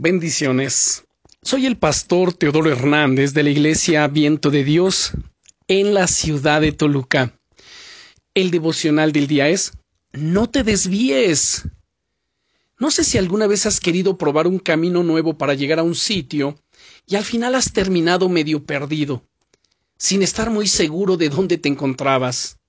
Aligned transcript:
Bendiciones. 0.00 1.06
Soy 1.42 1.66
el 1.66 1.76
pastor 1.76 2.32
Teodoro 2.32 2.70
Hernández 2.70 3.34
de 3.34 3.42
la 3.42 3.50
Iglesia 3.50 4.06
Viento 4.06 4.48
de 4.48 4.62
Dios 4.62 5.10
en 5.66 5.92
la 5.92 6.06
ciudad 6.06 6.60
de 6.60 6.70
Toluca. 6.70 7.36
El 8.32 8.52
devocional 8.52 9.10
del 9.10 9.26
día 9.26 9.48
es 9.48 9.72
No 10.12 10.48
te 10.48 10.62
desvíes. 10.62 11.64
No 12.78 12.92
sé 12.92 13.02
si 13.02 13.18
alguna 13.18 13.48
vez 13.48 13.66
has 13.66 13.80
querido 13.80 14.16
probar 14.16 14.46
un 14.46 14.60
camino 14.60 15.02
nuevo 15.02 15.36
para 15.36 15.54
llegar 15.54 15.80
a 15.80 15.82
un 15.82 15.96
sitio 15.96 16.54
y 17.04 17.16
al 17.16 17.24
final 17.24 17.56
has 17.56 17.72
terminado 17.72 18.28
medio 18.28 18.64
perdido, 18.64 19.24
sin 19.96 20.22
estar 20.22 20.48
muy 20.48 20.68
seguro 20.68 21.16
de 21.16 21.28
dónde 21.28 21.58
te 21.58 21.68
encontrabas. 21.68 22.60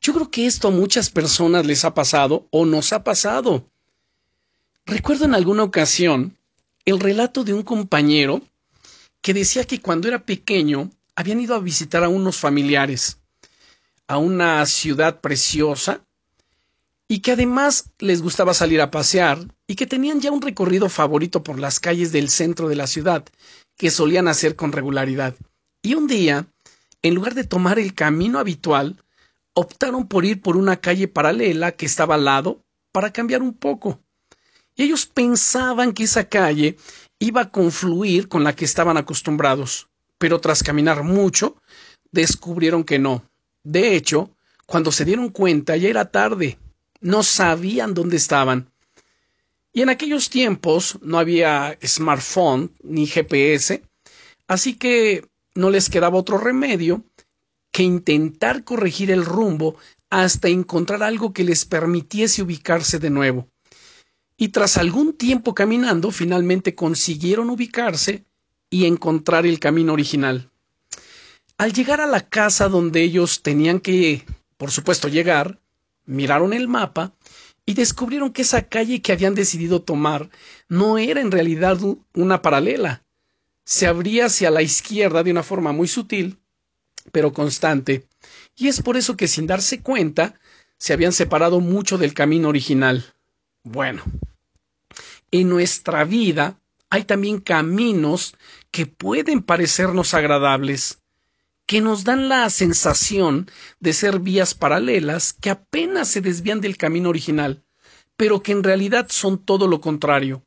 Yo 0.00 0.14
creo 0.14 0.30
que 0.30 0.46
esto 0.46 0.68
a 0.68 0.70
muchas 0.70 1.10
personas 1.10 1.66
les 1.66 1.84
ha 1.84 1.94
pasado 1.94 2.46
o 2.52 2.64
nos 2.64 2.92
ha 2.92 3.02
pasado. 3.02 3.68
Recuerdo 4.86 5.24
en 5.24 5.34
alguna 5.34 5.64
ocasión 5.64 6.38
el 6.84 7.00
relato 7.00 7.44
de 7.44 7.54
un 7.54 7.62
compañero 7.62 8.42
que 9.22 9.34
decía 9.34 9.64
que 9.64 9.80
cuando 9.80 10.08
era 10.08 10.24
pequeño 10.24 10.90
habían 11.16 11.40
ido 11.40 11.54
a 11.54 11.60
visitar 11.60 12.04
a 12.04 12.08
unos 12.08 12.36
familiares 12.36 13.18
a 14.06 14.18
una 14.18 14.64
ciudad 14.66 15.20
preciosa 15.20 16.04
y 17.08 17.20
que 17.20 17.32
además 17.32 17.90
les 17.98 18.22
gustaba 18.22 18.54
salir 18.54 18.80
a 18.80 18.90
pasear 18.90 19.38
y 19.66 19.76
que 19.76 19.86
tenían 19.86 20.20
ya 20.20 20.30
un 20.30 20.42
recorrido 20.42 20.88
favorito 20.88 21.42
por 21.42 21.58
las 21.58 21.80
calles 21.80 22.12
del 22.12 22.28
centro 22.28 22.68
de 22.68 22.76
la 22.76 22.86
ciudad 22.86 23.24
que 23.76 23.90
solían 23.90 24.28
hacer 24.28 24.56
con 24.56 24.72
regularidad. 24.72 25.34
Y 25.82 25.94
un 25.94 26.06
día, 26.06 26.46
en 27.02 27.14
lugar 27.14 27.34
de 27.34 27.44
tomar 27.44 27.78
el 27.78 27.94
camino 27.94 28.38
habitual, 28.38 29.02
optaron 29.54 30.08
por 30.08 30.24
ir 30.24 30.40
por 30.40 30.56
una 30.56 30.76
calle 30.80 31.08
paralela 31.08 31.72
que 31.72 31.86
estaba 31.86 32.16
al 32.16 32.24
lado 32.24 32.62
para 32.92 33.12
cambiar 33.12 33.42
un 33.42 33.54
poco 33.54 34.00
y 34.76 34.82
ellos 34.82 35.06
pensaban 35.06 35.92
que 35.92 36.04
esa 36.04 36.28
calle 36.28 36.76
iba 37.18 37.42
a 37.42 37.50
confluir 37.50 38.28
con 38.28 38.44
la 38.44 38.54
que 38.54 38.64
estaban 38.64 38.96
acostumbrados, 38.96 39.88
pero 40.18 40.40
tras 40.40 40.62
caminar 40.62 41.02
mucho, 41.04 41.56
descubrieron 42.10 42.84
que 42.84 42.98
no. 42.98 43.24
De 43.62 43.94
hecho, 43.94 44.30
cuando 44.66 44.90
se 44.92 45.04
dieron 45.04 45.28
cuenta 45.28 45.76
ya 45.76 45.88
era 45.88 46.10
tarde, 46.10 46.58
no 47.00 47.22
sabían 47.22 47.94
dónde 47.94 48.16
estaban. 48.16 48.70
Y 49.72 49.82
en 49.82 49.90
aquellos 49.90 50.30
tiempos 50.30 50.98
no 51.02 51.18
había 51.18 51.78
smartphone 51.84 52.72
ni 52.82 53.06
GPS, 53.06 53.82
así 54.46 54.74
que 54.74 55.26
no 55.54 55.70
les 55.70 55.88
quedaba 55.88 56.18
otro 56.18 56.38
remedio 56.38 57.04
que 57.70 57.82
intentar 57.82 58.64
corregir 58.64 59.10
el 59.10 59.24
rumbo 59.24 59.76
hasta 60.10 60.48
encontrar 60.48 61.02
algo 61.02 61.32
que 61.32 61.42
les 61.42 61.64
permitiese 61.64 62.42
ubicarse 62.42 62.98
de 63.00 63.10
nuevo 63.10 63.48
y 64.36 64.48
tras 64.48 64.76
algún 64.76 65.12
tiempo 65.12 65.54
caminando 65.54 66.10
finalmente 66.10 66.74
consiguieron 66.74 67.50
ubicarse 67.50 68.24
y 68.70 68.86
encontrar 68.86 69.46
el 69.46 69.60
camino 69.60 69.92
original. 69.92 70.50
Al 71.56 71.72
llegar 71.72 72.00
a 72.00 72.06
la 72.06 72.28
casa 72.28 72.68
donde 72.68 73.02
ellos 73.02 73.42
tenían 73.42 73.78
que, 73.78 74.24
por 74.56 74.72
supuesto, 74.72 75.08
llegar, 75.08 75.60
miraron 76.04 76.52
el 76.52 76.66
mapa 76.66 77.14
y 77.64 77.74
descubrieron 77.74 78.32
que 78.32 78.42
esa 78.42 78.68
calle 78.68 79.00
que 79.00 79.12
habían 79.12 79.34
decidido 79.34 79.82
tomar 79.82 80.30
no 80.68 80.98
era 80.98 81.20
en 81.20 81.30
realidad 81.30 81.78
una 82.14 82.42
paralela. 82.42 83.04
Se 83.64 83.86
abría 83.86 84.26
hacia 84.26 84.50
la 84.50 84.62
izquierda 84.62 85.22
de 85.22 85.30
una 85.30 85.42
forma 85.42 85.72
muy 85.72 85.88
sutil, 85.88 86.38
pero 87.12 87.32
constante, 87.32 88.06
y 88.56 88.68
es 88.68 88.82
por 88.82 88.96
eso 88.96 89.16
que 89.16 89.28
sin 89.28 89.46
darse 89.46 89.80
cuenta 89.80 90.34
se 90.76 90.92
habían 90.92 91.12
separado 91.12 91.60
mucho 91.60 91.96
del 91.96 92.14
camino 92.14 92.48
original. 92.48 93.13
Bueno, 93.64 94.02
en 95.30 95.48
nuestra 95.48 96.04
vida 96.04 96.60
hay 96.90 97.04
también 97.04 97.40
caminos 97.40 98.36
que 98.70 98.84
pueden 98.84 99.42
parecernos 99.42 100.12
agradables, 100.12 101.00
que 101.64 101.80
nos 101.80 102.04
dan 102.04 102.28
la 102.28 102.50
sensación 102.50 103.50
de 103.80 103.94
ser 103.94 104.20
vías 104.20 104.54
paralelas 104.54 105.32
que 105.32 105.48
apenas 105.48 106.08
se 106.08 106.20
desvían 106.20 106.60
del 106.60 106.76
camino 106.76 107.08
original, 107.08 107.64
pero 108.18 108.42
que 108.42 108.52
en 108.52 108.62
realidad 108.62 109.06
son 109.08 109.38
todo 109.38 109.66
lo 109.66 109.80
contrario. 109.80 110.44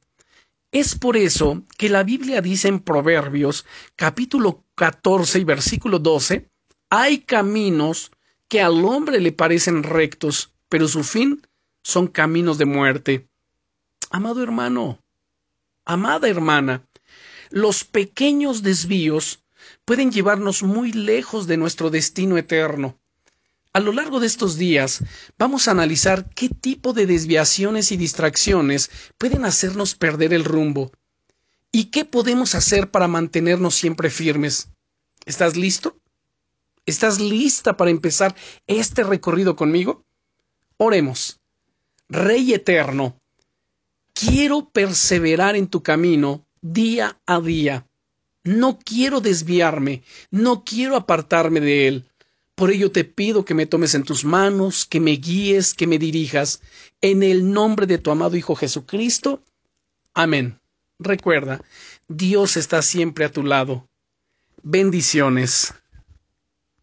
Es 0.72 0.94
por 0.94 1.18
eso 1.18 1.64
que 1.76 1.90
la 1.90 2.04
Biblia 2.04 2.42
dice 2.42 2.68
en 2.68 2.82
Proverbios 2.82 3.66
capítulo 3.96 4.64
14 4.76 5.40
y 5.40 5.44
versículo 5.44 5.98
12, 5.98 6.52
hay 6.92 7.22
caminos 7.22 8.12
que 8.48 8.62
al 8.62 8.86
hombre 8.86 9.20
le 9.20 9.32
parecen 9.32 9.82
rectos, 9.82 10.54
pero 10.70 10.88
su 10.88 11.04
fin 11.04 11.42
son 11.88 12.08
caminos 12.08 12.58
de 12.58 12.66
muerte. 12.66 13.30
Amado 14.10 14.44
hermano, 14.44 15.02
amada 15.86 16.28
hermana, 16.28 16.86
los 17.50 17.86
pequeños 17.86 18.62
desvíos 18.62 19.42
pueden 19.86 20.12
llevarnos 20.12 20.64
muy 20.64 20.92
lejos 20.92 21.48
de 21.48 21.56
nuestro 21.56 21.90
destino 21.90 22.38
eterno. 22.38 23.00
A 23.72 23.80
lo 23.80 23.94
largo 23.94 24.20
de 24.20 24.28
estos 24.28 24.58
días 24.58 25.02
vamos 25.38 25.70
a 25.70 25.72
analizar 25.72 26.30
qué 26.32 26.50
tipo 26.50 26.92
de 26.92 27.06
desviaciones 27.06 27.94
y 27.94 27.96
distracciones 27.96 28.92
pueden 29.18 29.46
hacernos 29.46 29.96
perder 29.96 30.34
el 30.34 30.44
rumbo 30.44 30.92
y 31.72 31.86
qué 31.86 32.04
podemos 32.04 32.54
hacer 32.54 32.92
para 32.92 33.08
mantenernos 33.08 33.76
siempre 33.76 34.10
firmes. 34.10 34.68
¿Estás 35.26 35.56
listo? 35.56 35.96
¿Estás 36.86 37.22
lista 37.22 37.78
para 37.78 37.92
empezar 37.92 38.36
este 38.68 39.04
recorrido 39.04 39.56
conmigo? 39.56 40.04
Oremos. 40.76 41.40
Rey 42.10 42.54
eterno, 42.54 43.20
quiero 44.14 44.70
perseverar 44.70 45.56
en 45.56 45.68
tu 45.68 45.84
camino 45.84 46.46
día 46.62 47.20
a 47.26 47.42
día. 47.42 47.86
No 48.44 48.80
quiero 48.80 49.20
desviarme, 49.20 50.04
no 50.32 50.64
quiero 50.64 50.96
apartarme 50.96 51.60
de 51.60 51.88
él. 51.88 52.10
Por 52.56 52.72
ello 52.72 52.92
te 52.92 53.04
pido 53.04 53.44
que 53.44 53.54
me 53.54 53.66
tomes 53.66 53.94
en 53.94 54.04
tus 54.04 54.24
manos, 54.24 54.86
que 54.86 55.02
me 55.02 55.12
guíes, 55.12 55.74
que 55.74 55.86
me 55.86 56.00
dirijas, 56.00 56.62
en 57.02 57.24
el 57.24 57.52
nombre 57.52 57.86
de 57.86 57.98
tu 57.98 58.10
amado 58.10 58.38
Hijo 58.38 58.56
Jesucristo. 58.56 59.44
Amén. 60.14 60.60
Recuerda, 61.00 61.62
Dios 62.08 62.58
está 62.58 62.82
siempre 62.82 63.26
a 63.26 63.32
tu 63.32 63.44
lado. 63.44 63.88
Bendiciones. 64.64 65.74